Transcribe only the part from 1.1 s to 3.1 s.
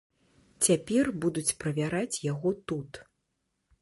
будуць правяраць яго тут.